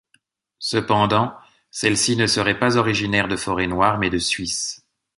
Cependant, 0.57 1.31
celle-ci 1.69 2.15
ne 2.15 2.25
serait 2.25 2.57
pas 2.57 2.77
originaire 2.77 3.27
de 3.27 3.35
Forêt-Noire, 3.35 3.99
mais 3.99 4.09
de 4.09 4.17
Suisse. 4.17 4.83